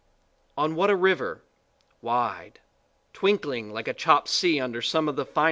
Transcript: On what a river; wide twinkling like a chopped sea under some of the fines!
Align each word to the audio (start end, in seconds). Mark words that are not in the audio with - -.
On 0.57 0.73
what 0.73 0.89
a 0.89 0.95
river; 0.95 1.43
wide 2.01 2.59
twinkling 3.13 3.71
like 3.71 3.87
a 3.87 3.93
chopped 3.93 4.29
sea 4.29 4.59
under 4.59 4.81
some 4.81 5.07
of 5.07 5.15
the 5.15 5.25
fines! 5.27 5.39